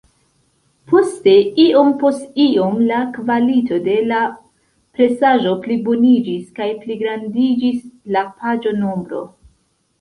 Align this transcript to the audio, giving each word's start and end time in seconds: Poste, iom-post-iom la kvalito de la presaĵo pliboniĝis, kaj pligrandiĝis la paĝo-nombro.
Poste, 0.91 1.33
iom-post-iom 1.65 2.79
la 2.93 3.03
kvalito 3.19 3.79
de 3.89 3.99
la 4.13 4.23
presaĵo 5.01 5.55
pliboniĝis, 5.69 6.51
kaj 6.59 6.73
pligrandiĝis 6.83 7.89
la 8.17 8.29
paĝo-nombro. 8.43 9.27